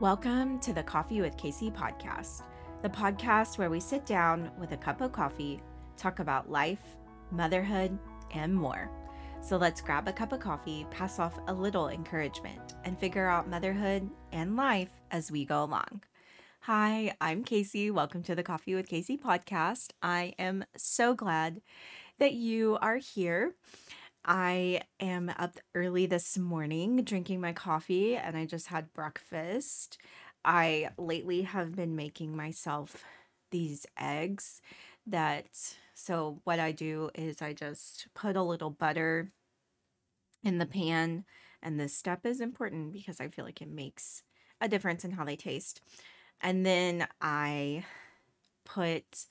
[0.00, 2.44] Welcome to the Coffee with Kacey podcast,
[2.80, 5.60] the podcast where we sit down with a cup of coffee,
[5.98, 6.96] talk about life,
[7.30, 7.98] motherhood,
[8.30, 8.90] and more.
[9.42, 13.50] So let's grab a cup of coffee, pass off a little encouragement, and figure out
[13.50, 16.02] motherhood and life as we go along.
[16.60, 17.90] Hi, I'm Kacey.
[17.90, 19.90] Welcome to the Coffee with Kacey podcast.
[20.02, 21.60] I am so glad
[22.18, 23.54] that you are here.
[24.24, 29.98] I am up early this morning drinking my coffee and I just had breakfast.
[30.44, 33.04] I lately have been making myself
[33.50, 34.60] these eggs
[35.06, 39.32] that so what I do is I just put a little butter
[40.44, 41.24] in the pan
[41.62, 44.22] and this step is important because I feel like it makes
[44.60, 45.80] a difference in how they taste.
[46.42, 47.84] And then I
[48.64, 49.26] put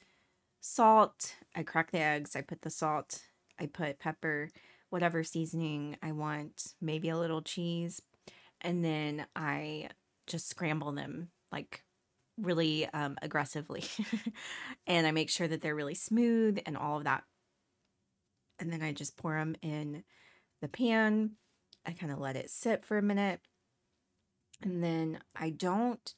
[0.59, 3.23] salt, I crack the eggs, I put the salt,
[3.59, 4.49] I put pepper,
[4.89, 8.01] whatever seasoning I want, maybe a little cheese,
[8.61, 9.89] and then I
[10.27, 11.83] just scramble them like
[12.37, 13.83] really um, aggressively.
[14.87, 17.23] and I make sure that they're really smooth and all of that.
[18.59, 20.03] And then I just pour them in
[20.61, 21.31] the pan.
[21.85, 23.39] I kind of let it sit for a minute.
[24.61, 26.13] And then I don't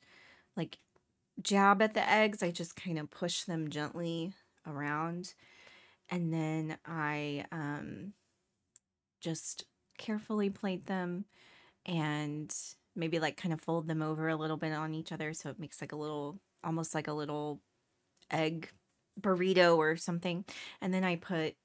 [0.57, 0.79] like
[1.41, 4.33] jab at the eggs, I just kind of push them gently
[4.65, 5.33] around.
[6.09, 8.13] And then I um,
[9.21, 9.65] just
[9.97, 11.25] carefully plate them
[11.85, 12.53] and
[12.95, 15.59] maybe like kind of fold them over a little bit on each other so it
[15.59, 17.61] makes like a little almost like a little
[18.29, 18.69] egg
[19.19, 20.45] burrito or something.
[20.81, 21.55] And then i put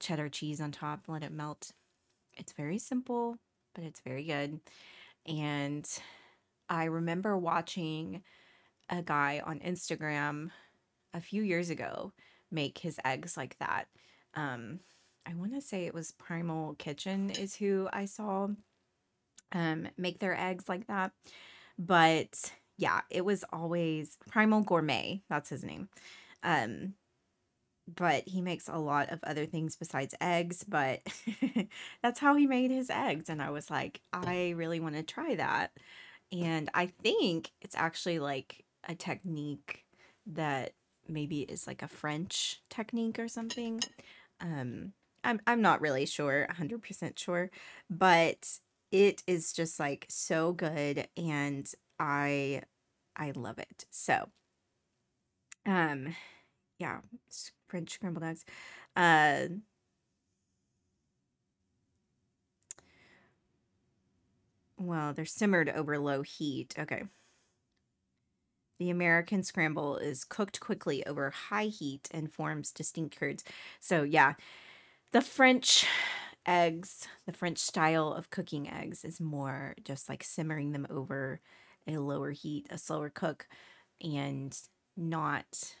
[0.00, 1.72] cheddar cheese on top let it melt.
[2.36, 3.38] It's very simple
[3.74, 4.60] but it's very good.
[5.26, 5.88] And
[6.68, 8.22] i remember watching
[8.90, 10.50] a guy on instagram
[11.14, 12.12] a few years ago
[12.50, 13.84] make his eggs like that.
[14.34, 14.80] Um
[15.28, 18.48] I want to say it was Primal Kitchen is who I saw
[19.52, 21.12] um make their eggs like that.
[21.78, 25.88] But yeah, it was always Primal Gourmet, that's his name.
[26.42, 26.94] Um
[27.94, 31.00] but he makes a lot of other things besides eggs, but
[32.02, 35.34] that's how he made his eggs and I was like, I really want to try
[35.34, 35.72] that.
[36.32, 39.84] And I think it's actually like a technique
[40.26, 40.72] that
[41.08, 43.82] maybe is like a French technique or something.
[44.40, 44.92] Um
[45.24, 47.50] I'm I'm not really sure, 100% sure,
[47.90, 48.58] but
[48.90, 52.62] it is just like so good and I
[53.16, 53.84] I love it.
[53.90, 54.28] So,
[55.66, 56.14] um
[56.78, 57.00] yeah,
[57.68, 58.44] French scrambled eggs.
[58.96, 59.48] Uh
[64.78, 66.74] well, they're simmered over low heat.
[66.78, 67.04] Okay.
[68.78, 73.42] The American scramble is cooked quickly over high heat and forms distinct curds.
[73.80, 74.34] So, yeah,
[75.12, 75.86] the French
[76.46, 81.40] eggs, the French style of cooking eggs is more just like simmering them over
[81.86, 83.46] a lower heat, a slower cook,
[84.02, 84.56] and
[84.96, 85.74] not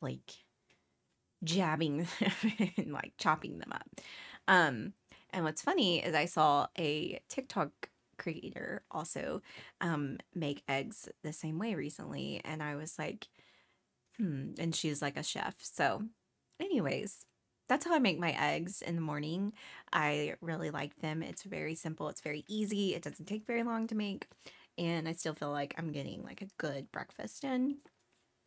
[0.00, 0.44] like
[1.44, 3.88] jabbing them and like chopping them up.
[4.48, 4.92] Um,
[5.30, 7.70] and what's funny is I saw a TikTok
[8.18, 9.42] creator also
[9.82, 13.28] um make eggs the same way recently and I was like
[14.18, 15.56] hmm and she's like a chef.
[15.60, 16.02] So
[16.60, 17.24] anyways,
[17.68, 19.52] that's how I make my eggs in the morning.
[19.92, 21.22] I really like them.
[21.22, 24.28] It's very simple, it's very easy, it doesn't take very long to make,
[24.78, 27.78] and I still feel like I'm getting like a good breakfast in.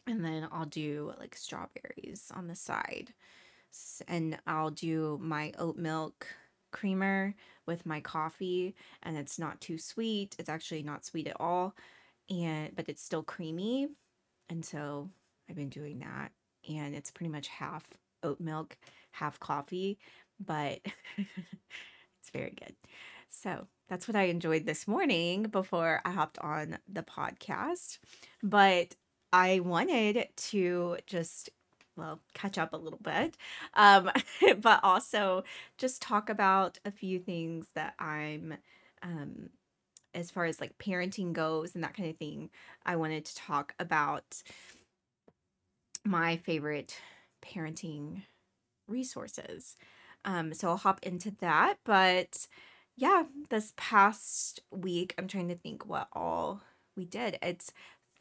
[0.07, 3.13] And then I'll do like strawberries on the side.
[4.07, 6.27] And I'll do my oat milk
[6.71, 7.35] creamer
[7.65, 10.35] with my coffee and it's not too sweet.
[10.39, 11.75] It's actually not sweet at all
[12.29, 13.89] and but it's still creamy.
[14.49, 15.09] And so
[15.49, 16.31] I've been doing that
[16.67, 17.83] and it's pretty much half
[18.23, 18.77] oat milk
[19.11, 19.97] have coffee,
[20.39, 20.79] but
[21.17, 22.75] it's very good.
[23.29, 27.99] So that's what I enjoyed this morning before I hopped on the podcast.
[28.41, 28.95] But
[29.31, 31.49] I wanted to just
[31.99, 33.35] well, catch up a little bit,
[33.73, 34.09] um,
[34.61, 35.43] but also
[35.77, 38.55] just talk about a few things that I'm,
[39.03, 39.49] um,
[40.13, 42.49] as far as like parenting goes and that kind of thing.
[42.85, 44.41] I wanted to talk about
[46.05, 46.97] my favorite
[47.43, 48.23] parenting
[48.89, 49.75] resources.
[50.25, 51.77] Um, so I'll hop into that.
[51.85, 52.47] But
[52.95, 56.61] yeah, this past week, I'm trying to think what all
[56.95, 57.37] we did.
[57.41, 57.71] It's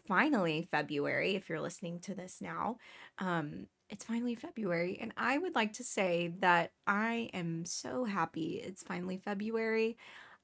[0.06, 2.76] finally February, if you're listening to this now.
[3.18, 8.60] Um, it's finally February, and I would like to say that I am so happy
[8.62, 9.96] it's finally February.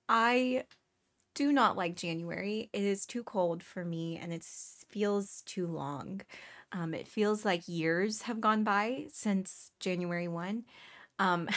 [0.09, 0.65] I
[1.35, 2.70] do not like January.
[2.73, 4.44] It is too cold for me and it
[4.88, 6.20] feels too long.
[6.75, 10.65] Um, it feels like years have gone by since January 1.
[11.21, 11.49] Um,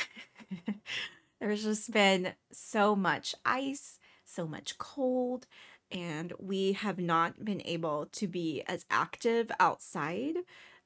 [1.39, 5.47] there's just been so much ice, so much cold,
[5.91, 10.35] and we have not been able to be as active outside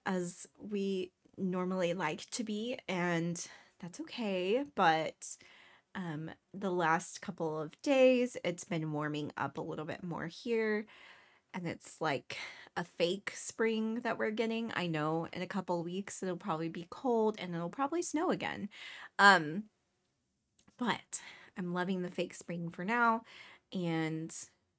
[0.06, 3.46] as we normally like to be, and
[3.82, 4.64] that's okay.
[4.76, 5.36] But
[5.94, 10.86] um, the last couple of days, it's been warming up a little bit more here,
[11.54, 12.38] and it's like
[12.78, 14.72] a fake spring that we're getting.
[14.76, 18.70] I know in a couple weeks it'll probably be cold and it'll probably snow again.
[19.20, 19.64] Um,
[20.78, 21.22] but
[21.58, 23.22] I'm loving the fake spring for now,
[23.74, 24.34] and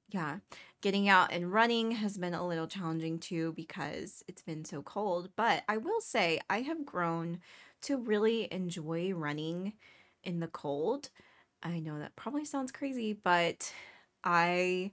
[0.09, 0.37] yeah,
[0.81, 5.29] getting out and running has been a little challenging too because it's been so cold.
[5.35, 7.39] But I will say I have grown
[7.83, 9.73] to really enjoy running
[10.23, 11.09] in the cold.
[11.61, 13.71] I know that probably sounds crazy, but
[14.23, 14.91] I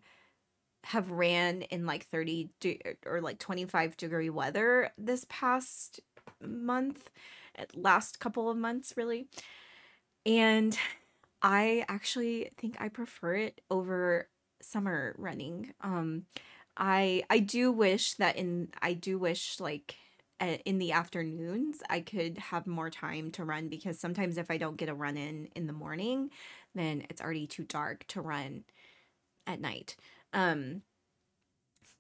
[0.85, 6.01] have ran in like 30 de- or like 25 degree weather this past
[6.43, 7.11] month,
[7.57, 9.29] eh, last couple of months, really.
[10.27, 10.77] And
[11.43, 14.29] I actually think I prefer it over
[14.63, 15.73] summer running.
[15.81, 16.27] Um,
[16.77, 19.97] I I do wish that in I do wish like
[20.41, 24.59] uh, in the afternoons I could have more time to run because sometimes if I
[24.59, 26.31] don't get a run in in the morning,
[26.75, 28.65] then it's already too dark to run
[29.47, 29.97] at night.
[30.33, 30.83] Um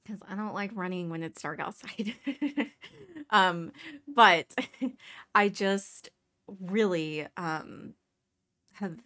[0.04, 2.14] because I don't like running when it's dark outside.
[3.30, 3.72] um
[4.14, 4.46] but
[5.34, 6.10] I just
[6.48, 7.94] really um
[8.74, 8.96] have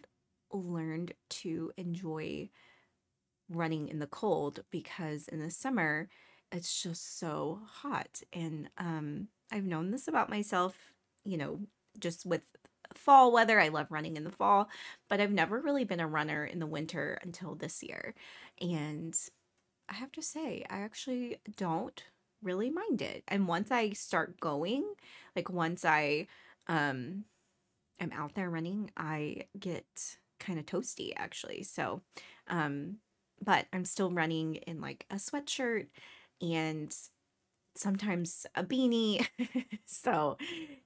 [0.53, 2.49] learned to enjoy
[3.49, 6.09] running in the cold because in the summer
[6.51, 10.75] it's just so hot and um I've known this about myself,
[11.23, 11.59] you know,
[11.99, 12.41] just with
[12.97, 13.59] fall weather.
[13.59, 14.69] I love running in the fall,
[15.09, 18.15] but I've never really been a runner in the winter until this year.
[18.61, 19.17] And
[19.89, 22.03] I have to say, I actually don't
[22.41, 23.23] really mind it.
[23.27, 24.85] And once I start going,
[25.35, 26.27] like once I
[26.67, 27.25] um
[27.99, 31.63] am out there running, I get kind of toasty actually.
[31.63, 32.01] So,
[32.47, 32.97] um
[33.43, 35.87] but I'm still running in like a sweatshirt
[36.41, 36.95] and
[37.75, 39.27] sometimes a beanie.
[39.85, 40.37] so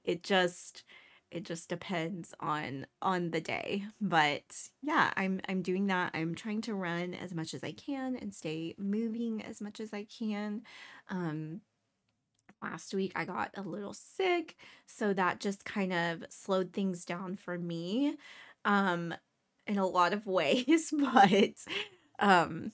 [0.04, 0.84] it just
[1.30, 3.84] it just depends on on the day.
[4.00, 6.12] But yeah, I'm I'm doing that.
[6.14, 9.92] I'm trying to run as much as I can and stay moving as much as
[9.92, 10.62] I can.
[11.08, 11.60] Um
[12.62, 14.56] last week I got a little sick,
[14.86, 18.16] so that just kind of slowed things down for me
[18.64, 19.14] um
[19.66, 21.54] in a lot of ways, but
[22.18, 22.72] um,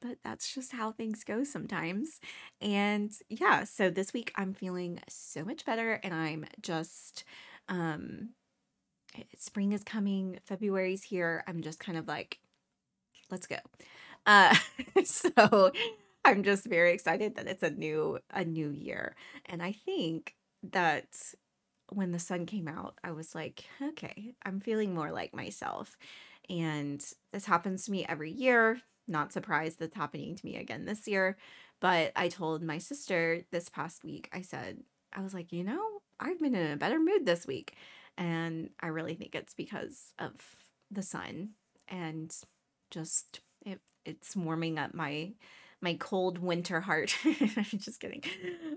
[0.00, 2.20] but that's just how things go sometimes.
[2.60, 7.24] And yeah, so this week I'm feeling so much better and I'm just
[7.70, 8.30] um
[9.36, 11.44] spring is coming, February's here.
[11.46, 12.38] I'm just kind of like
[13.30, 13.58] let's go.
[14.26, 14.54] Uh
[15.04, 15.72] so
[16.24, 19.16] I'm just very excited that it's a new a new year.
[19.46, 20.34] And I think
[20.72, 21.06] that
[21.90, 25.96] when the sun came out, I was like, okay, I'm feeling more like myself.
[26.48, 28.80] And this happens to me every year.
[29.08, 31.36] Not surprised that's happening to me again this year.
[31.80, 34.80] But I told my sister this past week, I said,
[35.12, 37.74] I was like, you know, I've been in a better mood this week.
[38.16, 40.32] And I really think it's because of
[40.90, 41.50] the sun
[41.88, 42.34] and
[42.90, 45.32] just it, it's warming up my
[45.80, 47.16] my cold winter heart.
[47.24, 48.22] I'm just kidding.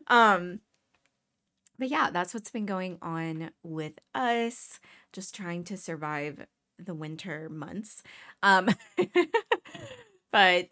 [0.07, 0.61] Um
[1.79, 4.79] but yeah, that's what's been going on with us.
[5.11, 6.45] Just trying to survive
[6.77, 8.03] the winter months.
[8.41, 8.69] Um,
[10.31, 10.67] but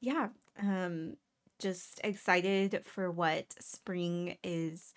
[0.00, 0.28] yeah,
[0.60, 1.16] um,
[1.60, 4.94] just excited for what spring is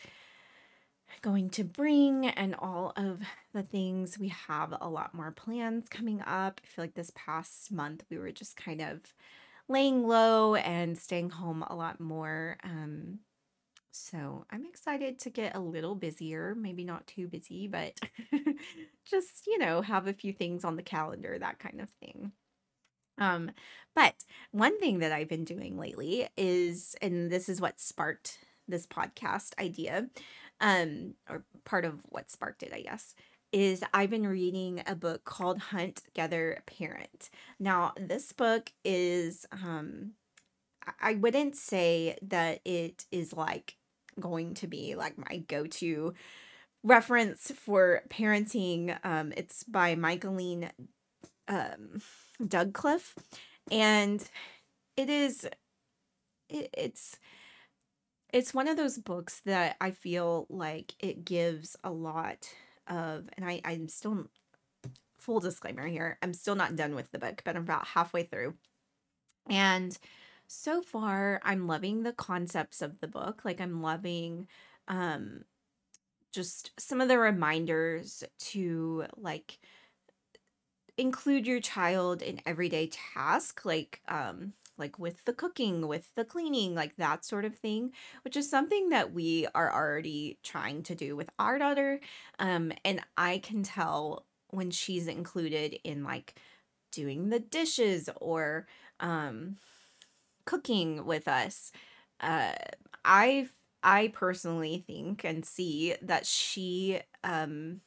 [1.21, 3.21] going to bring and all of
[3.53, 4.17] the things.
[4.17, 6.61] We have a lot more plans coming up.
[6.63, 8.99] I feel like this past month we were just kind of
[9.67, 12.57] laying low and staying home a lot more.
[12.63, 13.19] Um,
[13.91, 17.99] so I'm excited to get a little busier, maybe not too busy, but
[19.05, 22.31] just, you know, have a few things on the calendar, that kind of thing.
[23.19, 23.51] Um,
[23.95, 24.15] but
[24.51, 29.51] one thing that I've been doing lately is, and this is what sparked this podcast
[29.59, 30.07] idea,
[30.61, 33.15] um, or part of what sparked it, I guess,
[33.51, 37.29] is I've been reading a book called Hunt Gather Parent.
[37.59, 40.13] Now, this book is um
[41.01, 43.77] I wouldn't say that it is like
[44.19, 46.13] going to be like my go-to
[46.83, 48.97] reference for parenting.
[49.05, 50.69] Um, it's by Michaeleen
[51.47, 52.01] um,
[52.41, 53.13] Doucleff,
[53.71, 54.23] and
[54.97, 55.47] it is
[56.49, 57.17] it, it's
[58.33, 62.49] it's one of those books that I feel like it gives a lot
[62.87, 64.27] of, and I I'm still
[65.17, 66.17] full disclaimer here.
[66.21, 68.55] I'm still not done with the book, but I'm about halfway through,
[69.49, 69.97] and
[70.47, 73.43] so far I'm loving the concepts of the book.
[73.45, 74.47] Like I'm loving
[74.87, 75.45] um
[76.33, 79.59] just some of the reminders to like
[80.97, 86.75] include your child in everyday task like um like with the cooking, with the cleaning,
[86.75, 87.91] like that sort of thing,
[88.23, 91.99] which is something that we are already trying to do with our daughter.
[92.39, 96.35] Um, and I can tell when she's included in like
[96.91, 98.67] doing the dishes or
[98.99, 99.57] um,
[100.45, 101.71] cooking with us.
[102.19, 102.53] Uh,
[103.05, 103.49] I
[103.83, 107.81] I personally think and see that she um,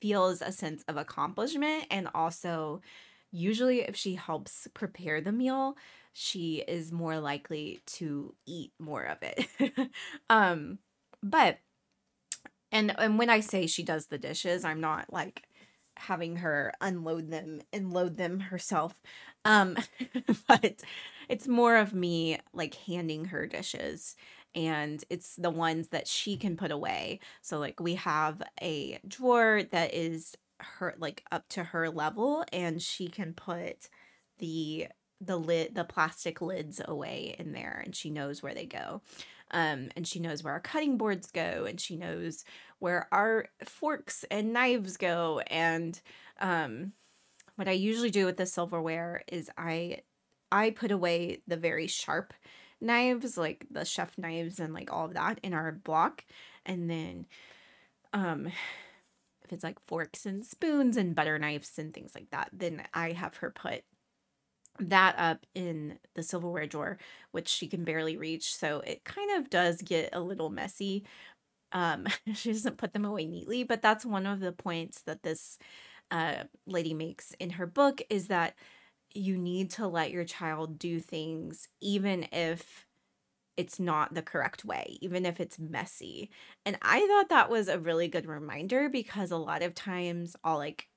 [0.00, 2.80] feels a sense of accomplishment and also
[3.36, 5.76] usually if she helps prepare the meal
[6.12, 9.46] she is more likely to eat more of it.
[10.30, 10.78] Um
[11.22, 11.58] but
[12.72, 15.42] and and when i say she does the dishes i'm not like
[15.98, 18.94] having her unload them and load them herself.
[19.46, 19.78] Um
[20.46, 20.82] but
[21.26, 24.14] it's more of me like handing her dishes
[24.54, 27.20] and it's the ones that she can put away.
[27.40, 32.80] So like we have a drawer that is her like up to her level and
[32.82, 33.88] she can put
[34.38, 34.88] the
[35.20, 39.02] the lid the plastic lids away in there and she knows where they go.
[39.50, 42.44] Um and she knows where our cutting boards go and she knows
[42.78, 46.00] where our forks and knives go and
[46.40, 46.92] um
[47.56, 50.00] what i usually do with the silverware is i
[50.52, 52.34] i put away the very sharp
[52.80, 56.24] knives like the chef knives and like all of that in our block
[56.66, 57.26] and then
[58.12, 58.48] um
[59.46, 63.12] if it's like forks and spoons and butter knives and things like that, then I
[63.12, 63.82] have her put
[64.78, 66.98] that up in the silverware drawer,
[67.32, 68.54] which she can barely reach.
[68.54, 71.04] So it kind of does get a little messy.
[71.72, 75.58] Um, she doesn't put them away neatly, but that's one of the points that this
[76.10, 78.54] uh, lady makes in her book is that
[79.14, 82.85] you need to let your child do things even if
[83.56, 86.30] it's not the correct way, even if it's messy.
[86.64, 90.58] And I thought that was a really good reminder because a lot of times I'll
[90.58, 90.88] like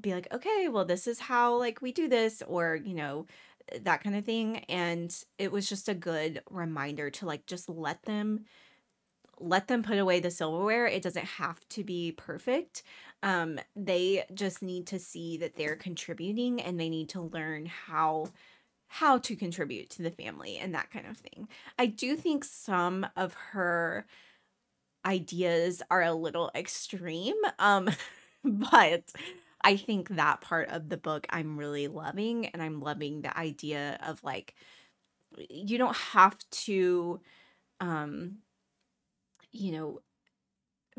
[0.00, 3.26] be like, okay, well, this is how like we do this, or you know,
[3.82, 4.58] that kind of thing.
[4.68, 8.44] And it was just a good reminder to like just let them
[9.40, 10.86] let them put away the silverware.
[10.86, 12.82] It doesn't have to be perfect.
[13.22, 18.26] Um, they just need to see that they're contributing and they need to learn how
[18.88, 21.48] how to contribute to the family and that kind of thing.
[21.78, 24.06] I do think some of her
[25.06, 27.88] ideas are a little extreme um
[28.44, 29.02] but
[29.62, 33.98] I think that part of the book I'm really loving and I'm loving the idea
[34.06, 34.54] of like
[35.50, 37.20] you don't have to
[37.80, 38.38] um
[39.52, 40.00] you know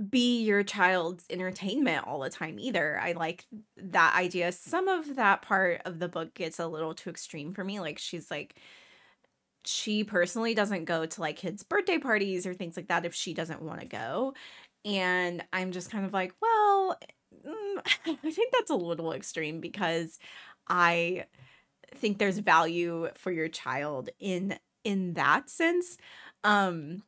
[0.10, 3.00] be your child's entertainment all the time either.
[3.00, 3.46] I like
[3.78, 4.52] that idea.
[4.52, 7.80] Some of that part of the book gets a little too extreme for me.
[7.80, 8.56] Like she's like
[9.66, 13.34] she personally doesn't go to like kids' birthday parties or things like that if she
[13.34, 14.34] doesn't want to go.
[14.84, 17.00] And I'm just kind of like, well,
[17.46, 17.82] mm,
[18.24, 20.20] I think that's a little extreme because
[20.68, 21.26] I
[21.96, 25.98] think there's value for your child in in that sense.
[26.44, 27.04] Um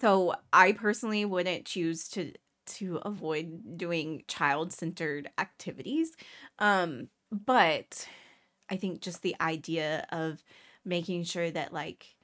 [0.00, 2.32] so I personally wouldn't choose to
[2.66, 6.12] to avoid doing child-centered activities.
[6.58, 8.06] Um, but
[8.68, 10.42] I think just the idea of
[10.84, 12.14] making sure that like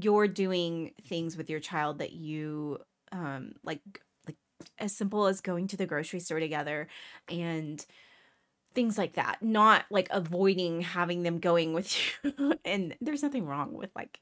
[0.00, 2.78] you're doing things with your child that you
[3.12, 3.80] um like
[4.26, 4.36] like
[4.78, 6.88] as simple as going to the grocery store together
[7.28, 7.84] and
[8.72, 11.94] things like that not like avoiding having them going with
[12.24, 14.20] you and there's nothing wrong with like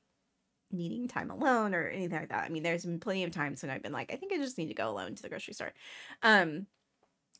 [0.73, 2.44] needing time alone or anything like that.
[2.44, 4.58] I mean, there's been plenty of times when I've been like, I think I just
[4.58, 5.73] need to go alone to the grocery store.
[6.23, 6.66] Um,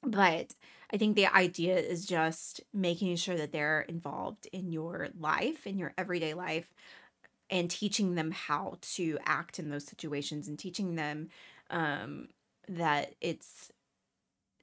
[0.03, 0.55] but
[0.93, 5.79] I think the idea is just making sure that they're involved in your life, in
[5.79, 6.73] your everyday life,
[7.51, 11.29] and teaching them how to act in those situations and teaching them
[11.71, 12.29] um,
[12.69, 13.71] that it's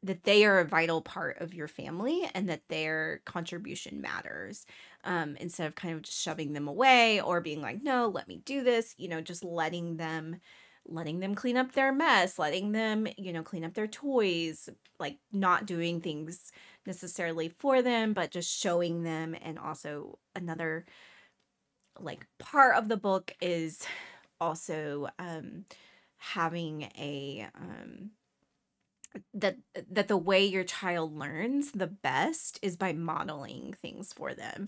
[0.01, 4.65] that they are a vital part of your family and that their contribution matters
[5.03, 8.41] um, instead of kind of just shoving them away or being like no let me
[8.45, 10.37] do this you know just letting them
[10.85, 14.69] letting them clean up their mess letting them you know clean up their toys
[14.99, 16.51] like not doing things
[16.85, 19.35] necessarily for them but just showing them.
[19.41, 20.85] And also another
[21.99, 23.85] like part of the book is
[24.41, 25.65] also um
[26.17, 28.11] having a um
[29.33, 29.57] that
[29.89, 34.67] that the way your child learns the best is by modeling things for them.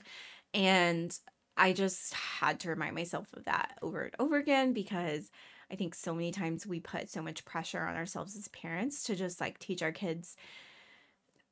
[0.53, 1.17] And
[1.57, 5.31] i just had to remind myself of that over and over again because
[5.71, 9.15] i think so many times we put so much pressure on ourselves as parents to
[9.15, 10.35] just like teach our kids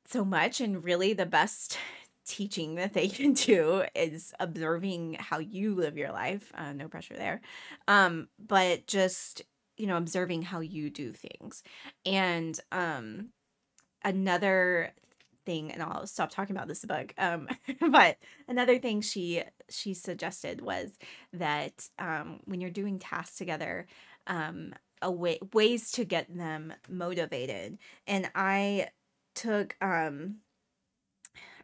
[0.06, 1.78] so much and really the best
[2.26, 7.14] teaching that they can do is observing how you live your life uh, no pressure
[7.14, 7.42] there
[7.86, 9.42] um but just
[9.76, 11.62] you know observing how you do things
[12.06, 13.28] and um
[14.04, 14.92] another
[15.44, 17.12] thing and I'll stop talking about this book.
[17.18, 17.48] Um,
[17.90, 20.92] but another thing she she suggested was
[21.32, 23.86] that um, when you're doing tasks together,
[24.26, 27.78] um, a way ways to get them motivated.
[28.06, 28.88] And I
[29.34, 30.36] took um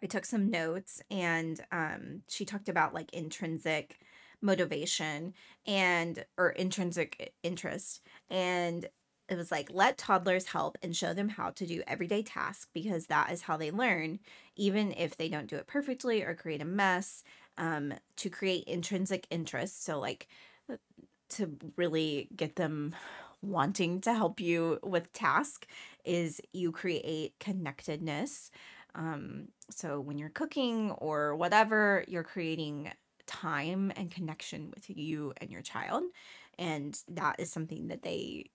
[0.02, 3.98] I took some notes and um she talked about like intrinsic
[4.42, 5.34] motivation
[5.66, 8.00] and or intrinsic interest.
[8.28, 8.88] And
[9.28, 13.06] it was like let toddlers help and show them how to do everyday tasks because
[13.06, 14.18] that is how they learn
[14.56, 17.22] even if they don't do it perfectly or create a mess
[17.56, 19.84] um, to create intrinsic interest.
[19.84, 20.26] So like
[20.70, 20.76] uh,
[21.30, 22.94] to really get them
[23.42, 25.66] wanting to help you with task
[26.04, 28.50] is you create connectedness.
[28.94, 32.90] Um, so when you're cooking or whatever you're creating
[33.30, 36.04] time and connection with you and your child
[36.58, 38.50] and that is something that they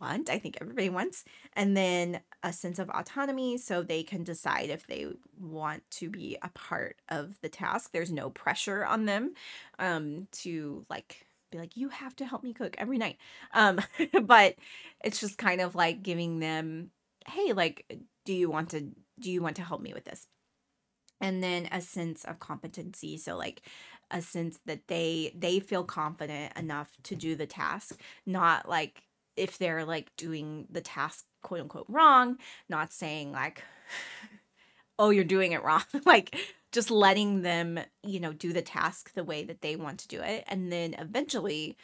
[0.00, 0.30] want.
[0.30, 1.24] I think everybody wants.
[1.54, 5.06] And then a sense of autonomy so they can decide if they
[5.38, 7.92] want to be a part of the task.
[7.92, 9.34] There's no pressure on them
[9.78, 13.18] um, to like be like, you have to help me cook every night.
[13.52, 13.80] Um,
[14.22, 14.56] but
[15.04, 16.90] it's just kind of like giving them,
[17.26, 17.84] hey, like,
[18.24, 20.26] do you want to do you want to help me with this?
[21.20, 23.16] And then a sense of competency.
[23.16, 23.62] So like
[24.10, 29.02] a sense that they they feel confident enough to do the task, not like
[29.36, 33.62] if they're like doing the task quote unquote wrong, not saying like,
[34.98, 35.82] oh, you're doing it wrong.
[36.06, 36.36] like
[36.72, 40.20] just letting them, you know, do the task the way that they want to do
[40.20, 40.44] it.
[40.48, 41.76] And then eventually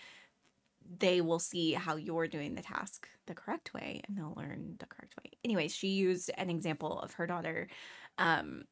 [0.99, 4.87] they will see how you're doing the task the correct way and they'll learn the
[4.87, 5.31] correct way.
[5.45, 7.69] Anyway, she used an example of her daughter
[8.19, 8.65] um,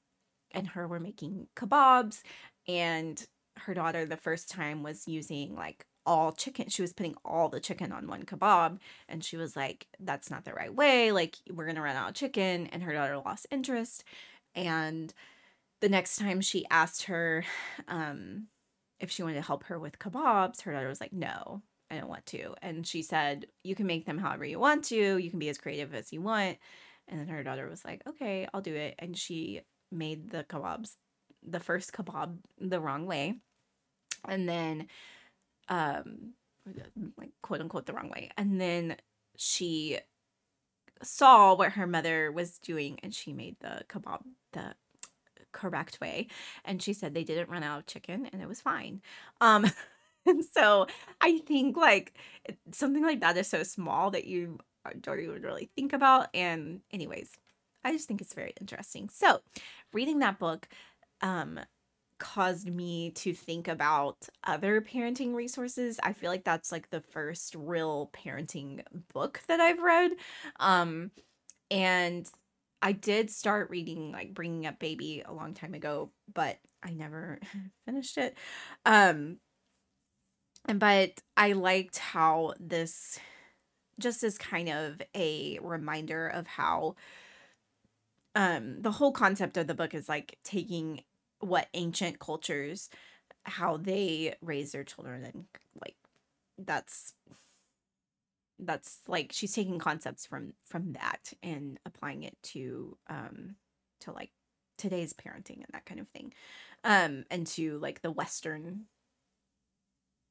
[0.52, 2.22] and her were making kebabs
[2.66, 3.26] and
[3.58, 6.68] her daughter the first time was using like all chicken.
[6.68, 8.78] She was putting all the chicken on one kebab.
[9.08, 11.12] And she was like, that's not the right way.
[11.12, 12.66] Like, we're going to run out of chicken.
[12.68, 14.04] And her daughter lost interest.
[14.54, 15.12] And
[15.80, 17.44] the next time she asked her
[17.88, 18.48] um,
[18.98, 22.08] if she wanted to help her with kebabs, her daughter was like, no, I don't
[22.08, 22.54] want to.
[22.62, 25.18] And she said, you can make them however you want to.
[25.18, 26.58] You can be as creative as you want.
[27.08, 28.94] And then her daughter was like, okay, I'll do it.
[28.98, 30.96] And she made the kebabs,
[31.46, 33.34] the first kebab, the wrong way.
[34.28, 34.86] And then
[35.68, 36.34] um
[37.16, 38.30] like quote unquote the wrong way.
[38.36, 38.96] And then
[39.36, 39.98] she
[41.02, 44.22] saw what her mother was doing and she made the kebab
[44.52, 44.74] the
[45.52, 46.28] correct way.
[46.64, 49.00] And she said they didn't run out of chicken and it was fine.
[49.40, 49.66] Um
[50.26, 50.86] and so
[51.22, 52.12] i think like
[52.72, 54.58] something like that is so small that you
[55.00, 56.28] don't even really think about.
[56.34, 57.30] And anyways
[57.84, 59.08] i just think it's very interesting.
[59.08, 59.40] So
[59.92, 60.68] reading that book
[61.22, 61.60] um
[62.18, 65.98] caused me to think about other parenting resources.
[66.02, 70.12] I feel like that's like the first real parenting book that I've read.
[70.60, 71.10] Um
[71.70, 72.30] and
[72.82, 77.38] I did start reading like Bringing Up Baby a long time ago, but I never
[77.86, 78.36] finished it.
[78.84, 79.38] Um
[80.74, 83.18] but I liked how this
[83.98, 86.94] just is kind of a reminder of how
[88.34, 91.02] um the whole concept of the book is like taking
[91.40, 92.88] what ancient cultures
[93.44, 95.44] how they raise their children and
[95.80, 95.96] like
[96.58, 97.14] that's
[98.58, 103.54] that's like she's taking concepts from from that and applying it to um
[104.00, 104.30] to like
[104.76, 106.32] today's parenting and that kind of thing
[106.84, 108.84] um and to like the western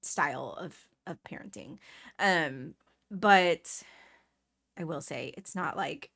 [0.02, 0.76] style of
[1.08, 1.78] of parenting
[2.20, 2.74] um
[3.10, 3.84] but
[4.78, 6.12] i will say it's not like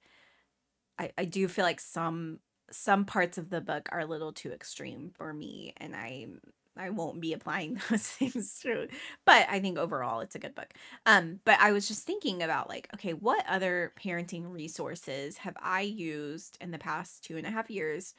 [1.00, 2.40] i i do feel like some
[2.74, 6.28] some parts of the book are a little too extreme for me and I
[6.76, 8.88] I won't be applying those things through.
[9.26, 10.74] But I think overall it's a good book.
[11.06, 15.82] Um, but I was just thinking about like, okay, what other parenting resources have I
[15.82, 18.16] used in the past two and a half years?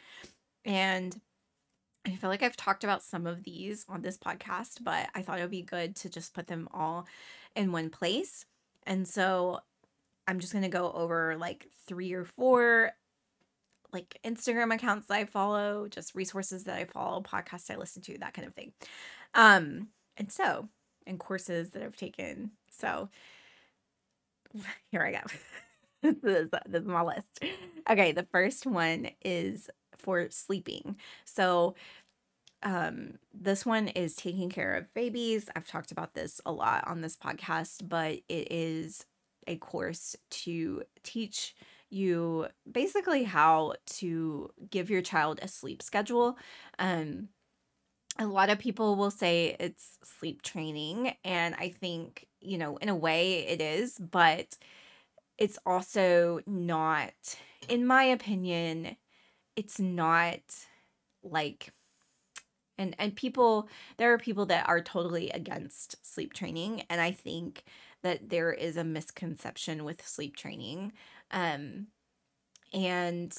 [0.64, 1.20] And
[2.06, 5.38] I feel like I've talked about some of these on this podcast, but I thought
[5.38, 7.06] it would be good to just put them all
[7.56, 8.44] in one place.
[8.86, 9.60] And so
[10.28, 12.92] I'm just going to go over like three or four
[13.94, 18.34] like Instagram accounts I follow, just resources that I follow, podcasts I listen to, that
[18.34, 18.72] kind of thing.
[19.34, 20.68] Um, and so,
[21.06, 22.50] and courses that I've taken.
[22.70, 23.08] So
[24.90, 25.20] here I go.
[26.02, 27.44] this, is, this is my list.
[27.88, 30.96] Okay, the first one is for sleeping.
[31.24, 31.74] So
[32.62, 35.48] um this one is Taking Cara Babies.
[35.54, 39.04] I've talked about this a lot on this podcast, but it is
[39.46, 41.54] a course to teach
[41.94, 46.36] you basically how to give your child a sleep schedule.
[46.78, 47.28] Um,
[48.18, 52.88] a lot of people will say it's sleep training, and I think, you know, in
[52.88, 54.56] a way it is, but
[55.38, 57.12] it's also not,
[57.68, 58.96] in my opinion,
[59.56, 60.40] it's not
[61.22, 61.72] like
[62.76, 67.64] and and people there are people that are totally against sleep training and i think
[68.02, 70.92] that there is a misconception with sleep training
[71.30, 71.86] um
[72.72, 73.36] and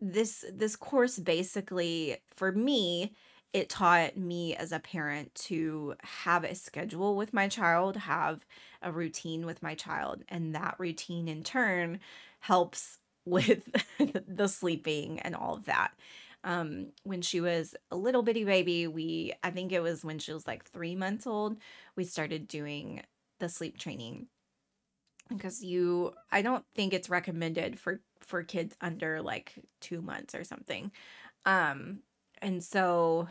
[0.00, 3.14] this this course basically for me
[3.52, 8.44] it taught me as a parent to have a schedule with my child have
[8.82, 11.98] a routine with my child and that routine in turn
[12.40, 13.68] helps with
[14.28, 15.90] the sleeping and all of that.
[16.44, 20.32] Um, when she was a little bitty baby, we, I think it was when she
[20.32, 21.56] was like three months old,
[21.96, 23.02] we started doing
[23.40, 24.28] the sleep training
[25.28, 30.44] because you i don't think it's recommended for for kids under like two months or
[30.44, 30.90] something
[31.44, 32.00] um
[32.42, 33.28] and so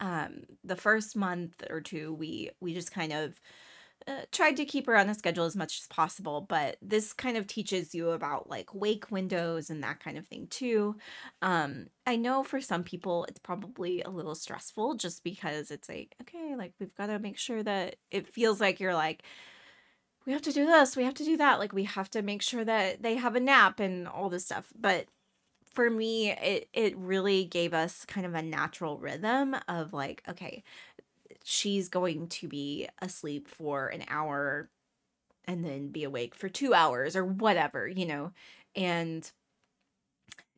[0.00, 3.40] um the first month or two we we just kind of
[4.06, 7.36] uh, tried to keep her on a schedule as much as possible, but this kind
[7.36, 10.96] of teaches you about like wake windows and that kind of thing too.
[11.40, 16.14] Um, I know for some people it's probably a little stressful just because it's like,
[16.20, 19.22] okay, like we've got to make sure that it feels like you're like,
[20.26, 21.58] we have to do this, we have to do that.
[21.58, 24.72] Like we have to make sure that they have a nap and all this stuff.
[24.78, 25.06] But
[25.74, 30.62] for me, it it really gave us kind of a natural rhythm of like, okay,
[31.44, 34.70] she's going to be asleep for an hour
[35.46, 38.32] and then be awake for two hours or whatever, you know.
[38.74, 39.30] And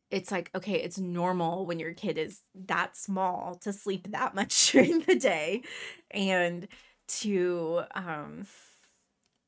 [0.09, 4.71] it's like, okay, it's normal when your kid is that small to sleep that much
[4.71, 5.63] during the day
[6.11, 6.67] and
[7.07, 8.45] to um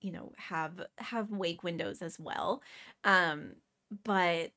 [0.02, 2.62] you know have have wake windows as well
[3.04, 3.52] um
[4.04, 4.54] but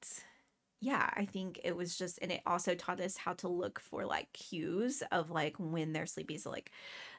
[0.80, 4.04] yeah, I think it was just, and it also taught us how to look for
[4.04, 6.36] like cues of like when they're sleepy.
[6.38, 6.72] So, like,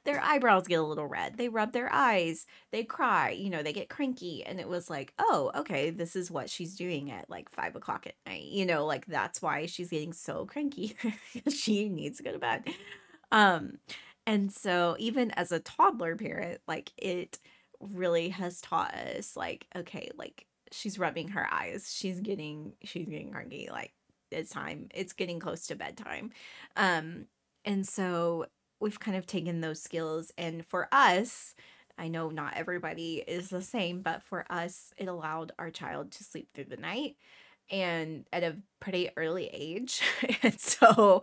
[0.04, 3.72] their eyebrows get a little red, they rub their eyes, they cry, you know, they
[3.72, 4.44] get cranky.
[4.46, 8.06] And it was like, oh, okay, this is what she's doing at like five o'clock
[8.06, 10.98] at night, you know, like that's why she's getting so cranky.
[11.50, 12.66] she needs to go to bed.
[13.32, 13.78] Um,
[14.26, 17.40] and so, even as a toddler parent, like, it
[17.92, 21.94] really has taught us, like, okay, like, she's rubbing her eyes.
[21.96, 23.70] She's getting she's getting cranky.
[23.72, 23.94] Like
[24.32, 24.90] it's time.
[24.94, 26.32] It's getting close to bedtime.
[26.76, 27.28] Um,
[27.66, 28.48] and so
[28.80, 31.56] we've kind of taken those skills and for us,
[31.98, 36.24] I know not everybody is the same, but for us, it allowed our child to
[36.24, 37.16] sleep through the night
[37.70, 40.02] and at a pretty early age.
[40.44, 41.22] and so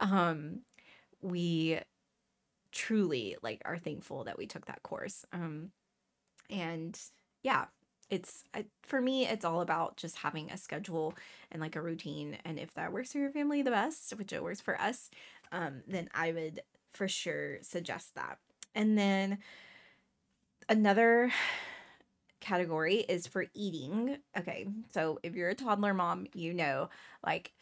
[0.00, 0.60] um
[1.20, 1.80] we
[2.72, 5.24] truly like are thankful that we took that course.
[5.32, 5.72] Um
[6.50, 6.98] and
[7.42, 7.66] yeah,
[8.10, 8.44] it's
[8.82, 11.14] for me it's all about just having a schedule
[11.50, 14.42] and like a routine and if that works for your family the best which it
[14.42, 15.08] works for us
[15.50, 16.60] um then i would
[16.92, 18.38] for sure suggest that.
[18.74, 19.38] And then
[20.68, 21.30] another
[22.40, 24.18] category is for eating.
[24.36, 26.88] Okay so if you're a toddler mom you know
[27.24, 27.52] like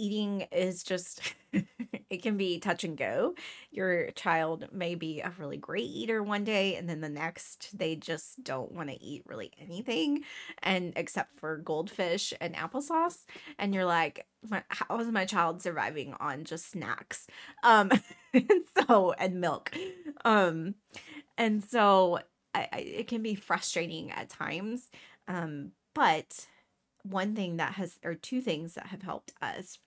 [0.00, 1.34] eating is just
[2.10, 3.34] it can be touch and go.
[3.70, 7.96] Your child may be a really great eater one day and then the next they
[7.96, 10.22] just don't want to eat really anything
[10.62, 13.24] and except for goldfish and applesauce
[13.58, 14.26] and you're like
[14.68, 17.26] how is my child surviving on just snacks?
[17.62, 17.90] Um
[18.34, 19.72] and so and milk.
[20.24, 20.76] Um
[21.36, 22.20] and so
[22.54, 24.90] I, I, it can be frustrating at times.
[25.28, 26.46] Um but
[27.02, 29.78] one thing that has or two things that have helped us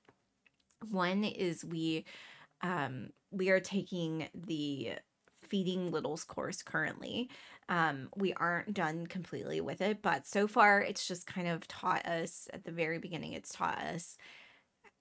[0.89, 2.06] one is we
[2.62, 4.91] um we are taking the
[5.54, 7.30] feeding littles course currently.
[7.69, 12.06] Um, we aren't done completely with it, but so far it's just kind of taught
[12.06, 14.17] us at the very beginning, it's taught us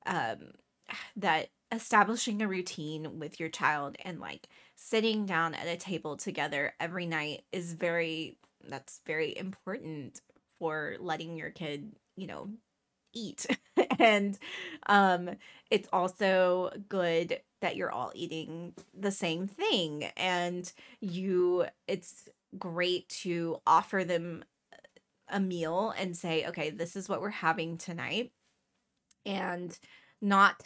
[0.07, 0.53] um,
[1.16, 6.75] that establishing a routine with your child and like sitting down at a table together
[6.79, 8.37] every night is very,
[8.68, 10.21] that's very important
[10.59, 12.51] for letting your kid, you know,
[13.12, 13.46] eat.
[13.98, 14.38] and
[14.87, 15.31] um
[15.70, 23.59] it's also good that you're all eating the same thing and you it's great to
[23.66, 24.44] offer them
[25.29, 28.33] a meal and say okay this is what we're having tonight
[29.25, 29.79] and
[30.20, 30.62] not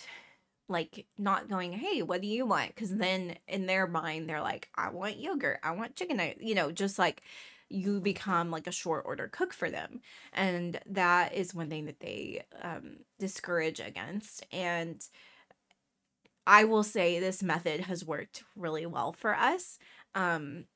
[0.69, 4.69] like not going hey what do you want because then in their mind they're like
[4.75, 7.23] i want yogurt i want chicken you know just like
[7.69, 10.01] you become like a short order cook for them.
[10.33, 14.45] And that is one thing that they um, discourage against.
[14.53, 15.03] And
[16.47, 19.79] I will say this method has worked really well for us.
[20.15, 20.67] Um,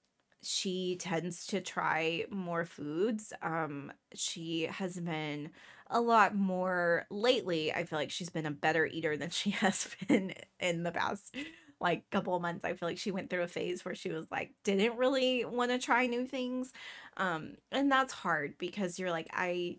[0.43, 3.33] she tends to try more foods.
[3.43, 5.51] Um, she has been
[5.89, 7.73] a lot more lately.
[7.73, 11.37] I feel like she's been a better eater than she has been in the past
[11.81, 14.11] like a couple of months i feel like she went through a phase where she
[14.11, 16.73] was like didn't really want to try new things
[17.17, 19.77] um and that's hard because you're like i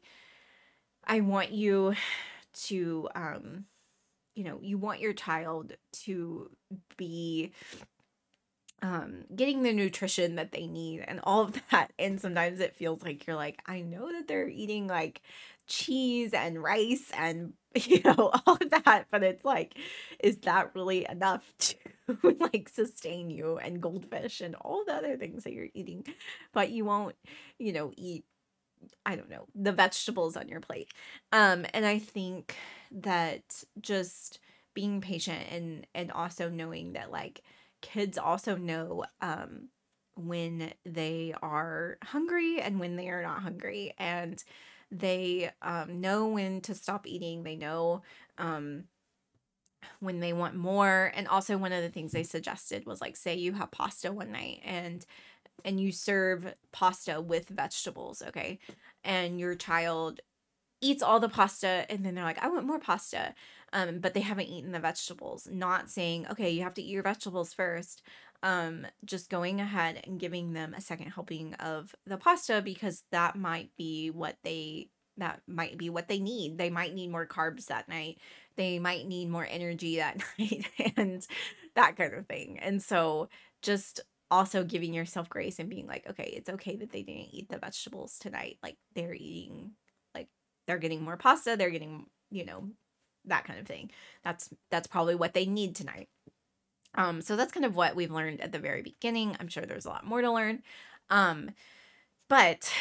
[1.03, 1.95] I want you
[2.67, 3.65] to um
[4.33, 6.49] you know, you want your child to
[6.97, 7.51] be
[8.81, 13.03] um getting the nutrition that they need and all of that and sometimes it feels
[13.03, 15.21] like you're like I know that they're eating like
[15.71, 19.75] cheese and rice and you know all of that but it's like
[20.19, 21.75] is that really enough to
[22.39, 26.05] like sustain you and goldfish and all the other things that you're eating
[26.53, 27.15] but you won't
[27.57, 28.25] you know eat
[29.05, 30.89] I don't know, the vegetables on your plate.
[31.31, 32.55] Um, and I think
[32.91, 34.39] that just
[34.73, 37.41] being patient and and also knowing that like
[37.81, 39.69] kids also know um
[40.15, 44.43] when they are hungry and when they are not hungry and
[44.91, 47.43] they um know when to stop eating.
[47.43, 48.03] They know
[48.37, 48.85] um
[49.99, 53.35] when they want more and also one of the things they suggested was like say
[53.35, 55.05] you have pasta one night and
[55.63, 58.59] and you serve pasta with vegetables, okay?
[59.03, 60.19] And your child
[60.81, 63.35] eats all the pasta and then they're like, I want more pasta.
[63.73, 65.47] Um, but they haven't eaten the vegetables.
[65.51, 68.01] Not saying, okay, you have to eat your vegetables first.
[68.43, 73.35] Um, just going ahead and giving them a second helping of the pasta because that
[73.35, 76.57] might be what they that might be what they need.
[76.57, 78.17] They might need more carbs that night.
[78.55, 80.65] They might need more energy that night
[80.97, 81.25] and
[81.75, 82.59] that kind of thing.
[82.59, 83.29] And so
[83.61, 87.49] just also giving yourself grace and being like, okay, it's okay that they didn't eat
[87.49, 88.57] the vegetables tonight.
[88.63, 89.71] Like they're eating,
[90.15, 90.29] like
[90.67, 92.69] they're getting more pasta, they're getting, you know,
[93.25, 93.91] that kind of thing.
[94.23, 96.09] That's that's probably what they need tonight.
[96.95, 99.35] Um, so that's kind of what we've learned at the very beginning.
[99.39, 100.63] I'm sure there's a lot more to learn.
[101.09, 101.51] Um,
[102.29, 102.71] but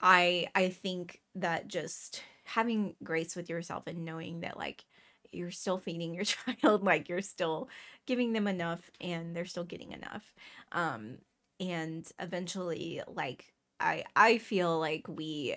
[0.00, 4.84] I I think that just having grace with yourself and knowing that like
[5.32, 6.24] you're still feeding your
[6.62, 7.68] child like you're still
[8.06, 10.34] giving them enough and they're still getting enough
[10.72, 11.18] um
[11.60, 15.54] and eventually like i i feel like we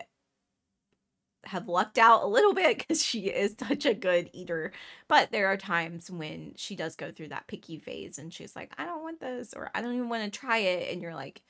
[1.46, 4.72] have lucked out a little bit because she is such a good eater
[5.08, 8.72] but there are times when she does go through that picky phase and she's like
[8.78, 11.42] i don't want this or i don't even want to try it and you're like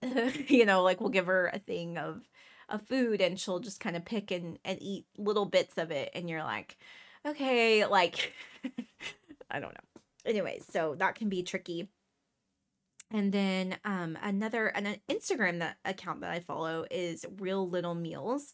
[0.46, 2.22] you know like we'll give her a thing of
[2.68, 6.10] a food and she'll just kind of pick and, and eat little bits of it
[6.14, 6.76] and you're like
[7.26, 8.32] okay, like
[9.50, 10.00] I don't know.
[10.26, 11.88] Anyway, so that can be tricky.
[13.10, 18.52] And then um another an Instagram that account that I follow is Real Little Meals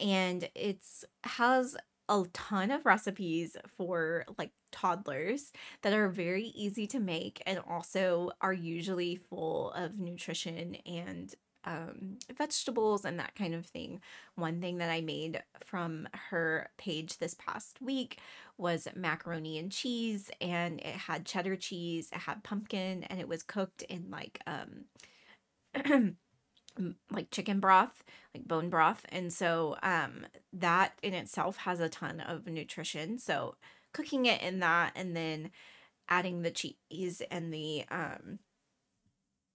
[0.00, 1.76] and it's has
[2.08, 8.30] a ton of recipes for like toddlers that are very easy to make and also
[8.40, 11.34] are usually full of nutrition and
[11.64, 14.00] um, vegetables and that kind of thing.
[14.34, 18.18] One thing that I made from her page this past week
[18.56, 23.42] was macaroni and cheese, and it had cheddar cheese, it had pumpkin, and it was
[23.42, 24.84] cooked in like um
[27.10, 28.02] like chicken broth,
[28.34, 29.04] like bone broth.
[29.10, 33.18] And so um that in itself has a ton of nutrition.
[33.18, 33.56] So
[33.92, 35.50] cooking it in that and then
[36.08, 38.38] adding the cheese and the um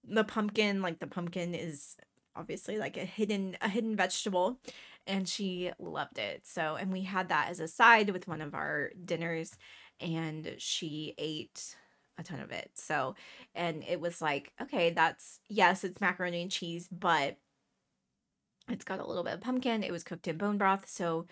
[0.08, 1.95] the pumpkin like the pumpkin is
[2.36, 4.60] obviously like a hidden a hidden vegetable
[5.08, 8.54] and she loved it so and we had that as a side with one of
[8.54, 9.56] our dinners
[9.99, 11.75] and she ate
[12.17, 12.71] a ton of it.
[12.75, 13.15] So
[13.54, 17.38] and it was like okay that's yes it's macaroni and cheese but
[18.69, 19.84] it's got a little bit of pumpkin.
[19.84, 20.88] It was cooked in bone broth.
[20.88, 21.28] So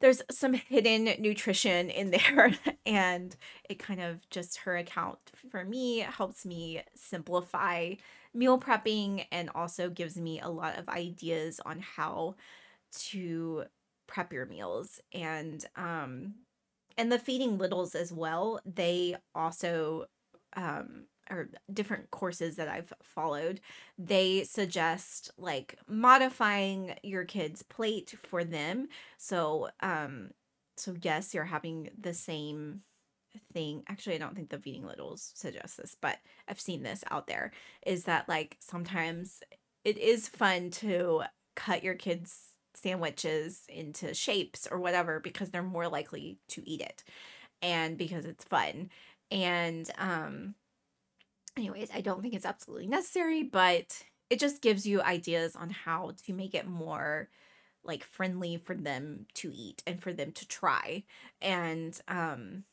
[0.00, 3.34] there's some hidden nutrition in there and
[3.68, 5.18] it kind of just her account
[5.50, 7.94] for me helps me simplify
[8.34, 12.34] meal prepping and also gives me a lot of ideas on how
[12.92, 13.64] to
[14.06, 15.00] prep your meals.
[15.12, 16.34] And um
[16.96, 20.06] and the feeding littles as well they also
[20.56, 23.60] um or different courses that I've followed,
[23.98, 28.88] they suggest like modifying your kid's plate for them.
[29.18, 30.30] So, um,
[30.76, 32.82] so yes, you're having the same
[33.52, 33.82] thing.
[33.88, 37.52] Actually, I don't think the Feeding Littles suggests this, but I've seen this out there.
[37.86, 39.42] Is that like sometimes
[39.84, 41.22] it is fun to
[41.56, 47.04] cut your kids' sandwiches into shapes or whatever because they're more likely to eat it
[47.60, 48.90] and because it's fun.
[49.30, 50.54] And um
[51.56, 56.12] anyways, I don't think it's absolutely necessary, but it just gives you ideas on how
[56.26, 57.28] to make it more
[57.84, 61.04] like friendly for them to eat and for them to try.
[61.40, 62.64] And um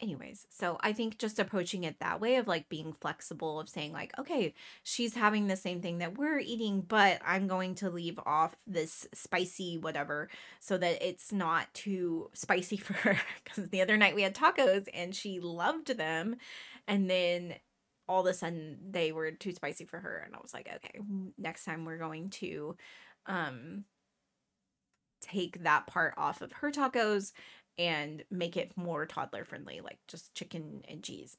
[0.00, 3.92] anyways, so I think just approaching it that way of like being flexible of saying
[3.92, 8.18] like, okay, she's having the same thing that we're eating, but I'm going to leave
[8.26, 10.28] off this spicy whatever
[10.60, 13.18] so that it's not too spicy for her.
[13.44, 16.36] Because the other night we had tacos and she loved them
[16.86, 17.54] and then
[18.06, 21.00] all of a sudden they were too spicy for her and I was like, okay,
[21.38, 22.76] next time we're going to
[23.26, 23.84] um
[25.22, 27.32] take that part off of her tacos
[27.78, 31.36] and make it more toddler friendly, like just chicken and cheese.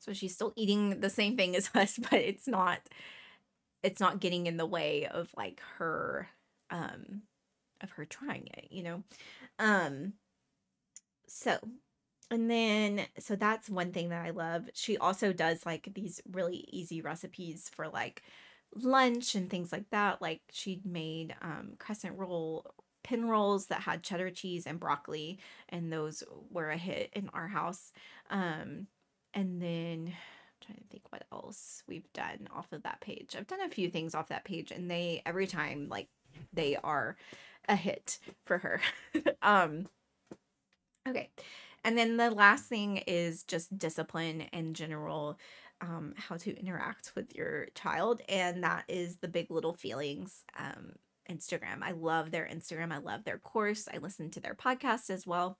[0.00, 2.80] So she's still eating the same thing as us, but it's not
[3.82, 6.28] it's not getting in the way of like her
[6.70, 7.22] um
[7.80, 9.02] of her trying it, you know.
[9.58, 10.14] Um
[11.26, 11.58] so
[12.30, 14.68] and then so that's one thing that I love.
[14.74, 18.22] She also does like these really easy recipes for like
[18.74, 20.22] lunch and things like that.
[20.22, 22.66] Like she made um crescent roll
[23.02, 27.48] pin rolls that had cheddar cheese and broccoli and those were a hit in our
[27.48, 27.92] house.
[28.30, 28.86] Um
[29.34, 33.34] and then I'm trying to think what else we've done off of that page.
[33.36, 36.08] I've done a few things off that page and they every time like
[36.52, 37.16] they are
[37.68, 38.80] a hit for her.
[39.42, 39.88] um
[41.08, 41.30] okay.
[41.84, 45.38] And then the last thing is just discipline and general
[45.80, 48.20] um, how to interact with your child.
[48.28, 50.94] And that is the Big Little Feelings um,
[51.30, 51.82] Instagram.
[51.82, 52.92] I love their Instagram.
[52.92, 53.88] I love their course.
[53.92, 55.58] I listen to their podcast as well.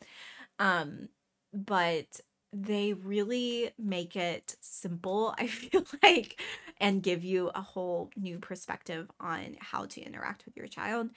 [0.59, 1.09] Um,
[1.53, 2.21] but
[2.53, 6.41] they really make it simple, I feel like,
[6.81, 11.11] and give you a whole new perspective on how to interact with your child.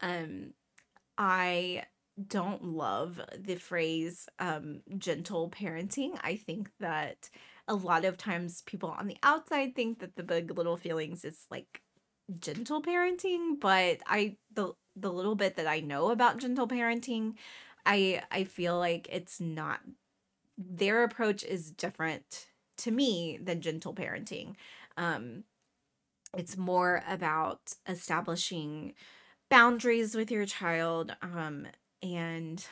[0.00, 0.52] Um,
[1.16, 1.84] I
[2.28, 6.18] don't love the phrase um, gentle parenting.
[6.22, 7.30] I think that
[7.66, 11.46] a lot of times people on the outside think that the big little feelings is
[11.50, 11.80] like
[12.40, 17.34] gentle parenting, but I the the little bit that I know about gentle parenting,
[17.86, 19.80] I I feel like it's not
[20.58, 24.54] their approach is different to me than gentle parenting.
[24.96, 25.44] Um
[26.36, 28.94] it's more about establishing
[29.50, 31.66] boundaries with your child um
[32.02, 32.66] and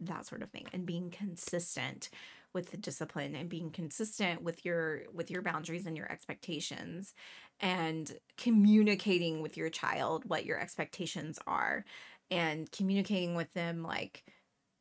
[0.00, 2.08] that sort of thing and being consistent
[2.54, 7.14] with the discipline and being consistent with your with your boundaries and your expectations
[7.60, 11.84] and communicating with your child what your expectations are
[12.30, 14.24] and communicating with them like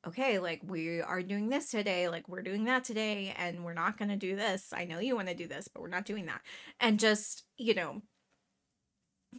[0.07, 3.97] okay like we are doing this today like we're doing that today and we're not
[3.97, 4.73] going to do this.
[4.73, 6.41] I know you want to do this but we're not doing that.
[6.79, 8.01] And just you know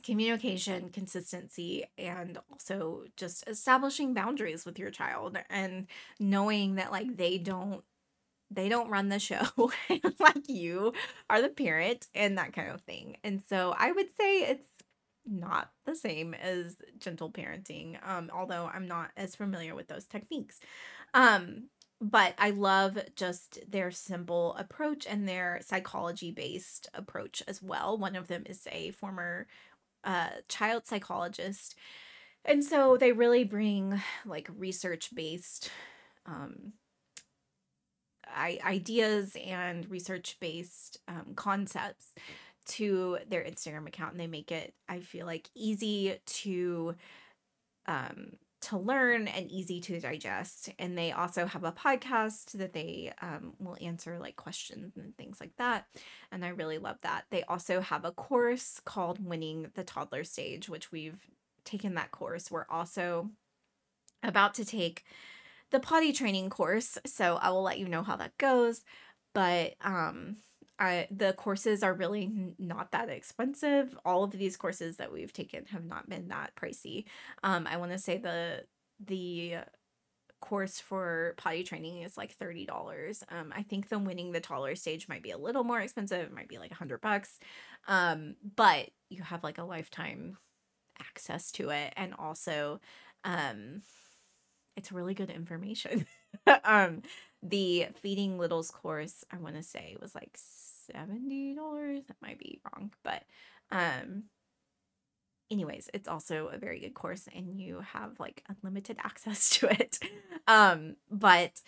[0.03, 5.87] communication, consistency, and also just establishing boundaries with your child and
[6.19, 7.83] knowing that like they don't
[8.51, 9.47] they don't run the show
[10.19, 10.93] like you
[11.29, 13.17] are the parent and that kind of thing.
[13.23, 14.67] And so I would say it's
[15.27, 20.59] not the same as gentle parenting um although I'm not as familiar with those techniques.
[21.15, 21.69] Um
[22.01, 27.99] but I love just their simple approach and their psychology based approach as well.
[27.99, 29.47] One of them is a former
[30.03, 31.75] uh, child psychologist.
[32.45, 35.71] And so they really bring like research based
[36.25, 36.73] um,
[38.37, 42.14] ideas and research based um, concepts
[42.66, 44.12] to their Instagram account.
[44.12, 46.95] And they make it, I feel like, easy to
[47.87, 50.69] um, to learn and easy to digest.
[50.79, 55.40] And they also have a podcast that they um, will answer like questions and things
[55.40, 55.87] like that.
[56.31, 57.25] And I really love that.
[57.31, 61.31] They also have a course called Winning the Toddler Stage, which we've
[61.64, 62.51] taken that course.
[62.51, 63.31] We're also
[64.23, 65.05] about to take
[65.71, 66.99] the potty training course.
[67.07, 68.85] So I will let you know how that goes.
[69.33, 70.37] But um,
[70.79, 73.97] I, the courses are really not that expensive.
[74.05, 77.05] All of these courses that we've taken have not been that pricey.
[77.45, 78.65] Um, I want to say the
[79.05, 79.57] the
[80.41, 83.23] course for potty training is like thirty dollars.
[83.29, 86.27] Um, I think the winning the toddler stage might be a little more expensive.
[86.27, 87.39] It might be like a hundred bucks.
[87.87, 90.39] Um, but you have like a lifetime
[90.99, 92.81] access to it, and also,
[93.25, 93.83] um,
[94.77, 96.07] it's really good information.
[96.65, 97.03] um,
[97.43, 102.03] the feeding littles course, I want to say was like $70.
[102.09, 103.23] That might be wrong, but
[103.73, 104.25] um
[105.51, 109.99] anyways, it's also a very good course and you have like unlimited access to it.
[110.47, 111.61] Um but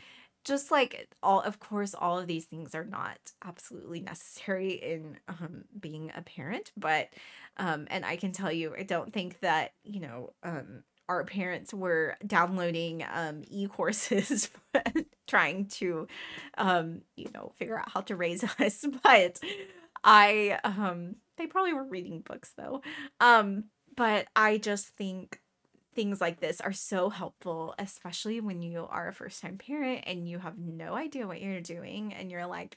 [0.45, 5.65] just like all of course all of these things are not absolutely necessary in um
[5.79, 7.09] being a parent, but
[7.57, 11.75] um and I can tell you I don't think that, you know, um our parents
[11.75, 14.51] were downloading um, e-courses
[15.27, 16.07] trying to
[16.59, 19.39] um, you know figure out how to raise us but
[20.05, 22.83] i um they probably were reading books though.
[23.21, 23.65] Um
[23.97, 25.41] but i just think
[25.95, 30.27] things like this are so helpful especially when you are a first time parent and
[30.27, 32.77] you have no idea what you're doing and you're like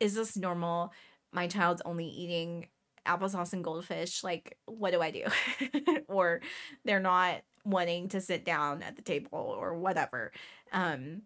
[0.00, 0.92] is this normal?
[1.32, 2.68] My child's only eating
[3.06, 4.22] applesauce and goldfish.
[4.24, 5.24] Like what do i do?
[6.08, 6.40] Or
[6.84, 10.32] they're not wanting to sit down at the table or whatever.
[10.72, 11.22] Um,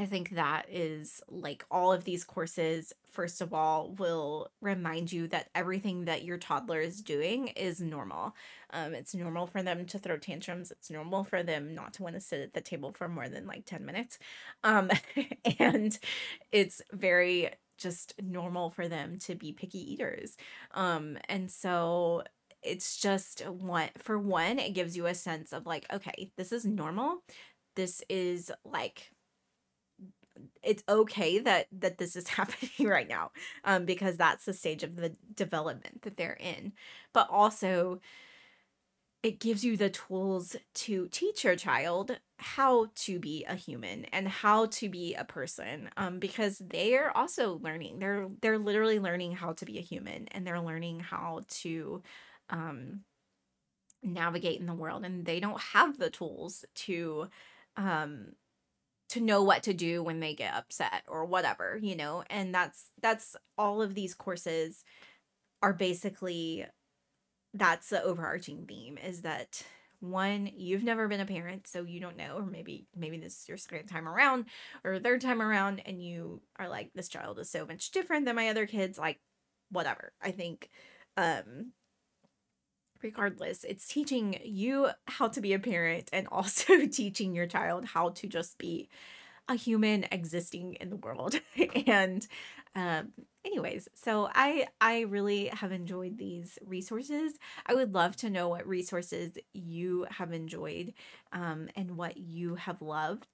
[0.00, 5.26] I think that is like all of these courses, first of all, will remind you
[5.28, 8.36] that everything that your toddler is doing is normal.
[8.70, 10.70] Um, it's normal for them to throw tantrums.
[10.70, 13.48] It's normal for them not to want to sit at the table for more than
[13.48, 14.20] like 10 minutes.
[14.62, 14.88] Um,
[15.58, 15.98] and
[16.52, 20.36] it's very just normal for them to be picky eaters.
[20.74, 22.22] Um, and so
[22.68, 26.64] it's just one for one, it gives you a sense of like, okay, this is
[26.64, 27.22] normal.
[27.76, 29.10] This is like
[30.62, 33.30] it's okay that that this is happening right now
[33.64, 36.72] um because that's the stage of the development that they're in
[37.12, 38.00] but also
[39.24, 44.28] it gives you the tools to teach your child how to be a human and
[44.28, 49.52] how to be a person um because they're also learning they're they're literally learning how
[49.52, 52.00] to be a human and they're learning how to
[52.50, 53.00] um
[54.02, 57.28] navigate in the world and they don't have the tools to
[57.76, 58.28] um
[59.08, 62.24] to know what to do when they get upset or whatever, you know?
[62.28, 64.84] And that's that's all of these courses
[65.62, 66.66] are basically
[67.54, 69.62] that's the overarching theme is that
[70.00, 73.48] one you've never been a parent so you don't know or maybe maybe this is
[73.48, 74.46] your second time around
[74.84, 78.36] or third time around and you are like this child is so much different than
[78.36, 79.18] my other kids like
[79.70, 80.68] whatever i think
[81.16, 81.72] um
[83.02, 88.10] regardless, it's teaching you how to be a parent and also teaching your child how
[88.10, 88.88] to just be
[89.48, 91.40] a human existing in the world.
[91.86, 92.26] and
[92.74, 93.12] um
[93.44, 97.34] anyways, so I I really have enjoyed these resources.
[97.66, 100.92] I would love to know what resources you have enjoyed
[101.32, 103.26] um and what you have loved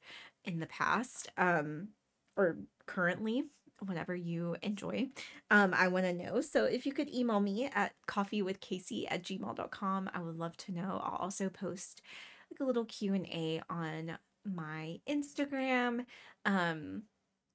[0.44, 1.88] in the past um
[2.36, 2.56] or
[2.86, 3.44] currently
[3.87, 5.09] whatever you enjoy.
[5.51, 6.41] Um, I want to know.
[6.41, 11.01] So if you could email me at coffeewithkacey at gmail.com, I would love to know.
[11.03, 12.03] I'll also post
[12.51, 16.05] like a little Q&A on my Instagram.
[16.45, 17.03] Um,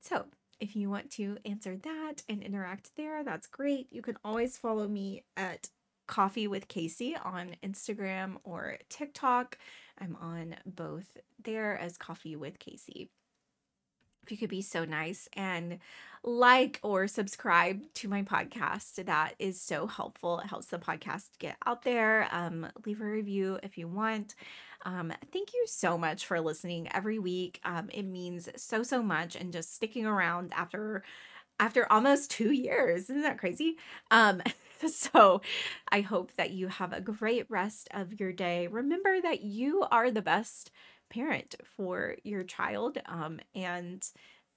[0.02, 0.26] so
[0.60, 3.88] if you want to answer that and interact there, that's great.
[3.92, 5.70] You can always follow me at
[6.08, 9.58] Coffee with Kacey on Instagram or TikTok.
[10.00, 13.10] I'm on both there as Coffee with Kacey
[14.30, 15.80] if you could be so nice and
[16.22, 20.40] like or subscribe to my podcast, that is so helpful.
[20.40, 22.28] It helps the podcast get out there.
[22.32, 24.36] Um, leave a review if you want.
[24.86, 27.60] Um, thank you so much for listening every week.
[27.66, 31.04] Um, it means so so much, and just sticking around after
[31.60, 33.04] after almost two years.
[33.06, 33.78] Isn't that crazy?
[34.12, 34.44] Um,
[34.88, 35.42] so
[35.92, 38.68] I hope that you have a great rest of your day.
[38.68, 40.70] Remember that you are the best
[41.10, 42.97] parent for your child.
[43.05, 44.05] Um, and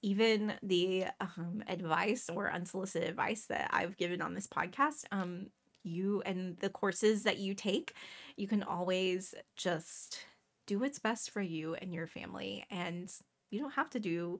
[0.01, 5.47] even the um, advice or unsolicited advice that I've given on this podcast, um,
[5.83, 7.93] you and the courses that you take,
[8.35, 10.19] you can always just
[10.67, 12.65] do what's best for you and your family.
[12.69, 13.11] And
[13.49, 14.39] you don't have to do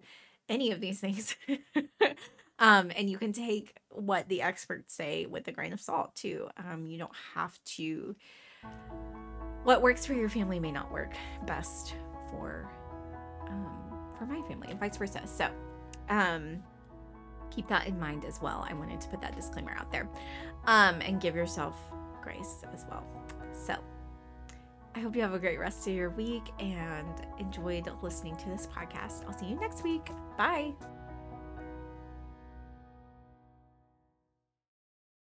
[0.49, 1.35] any of these things.
[2.59, 6.49] um, and you can take what the experts say with a grain of salt too.
[6.57, 8.15] Um, you don't have to
[9.63, 11.13] what works for your family may not work
[11.45, 11.95] best
[12.29, 12.69] for
[13.47, 15.21] um, for my family and vice versa.
[15.25, 15.47] So
[16.09, 16.61] um,
[17.49, 18.65] keep that in mind as well.
[18.69, 20.09] I wanted to put that disclaimer out there
[20.65, 21.75] um, and give yourself
[22.21, 23.05] grace as well.
[23.53, 23.75] So
[24.95, 27.07] I hope you have a great rest of your week and
[27.39, 29.25] enjoyed listening to this podcast.
[29.25, 30.09] I'll see you next week.
[30.37, 30.73] Bye.